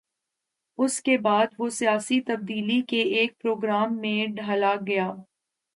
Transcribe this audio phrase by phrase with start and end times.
[0.79, 5.21] اس کے بعد وہ سیاسی تبدیلی کے ایک پروگرام میں ڈھلا ہے۔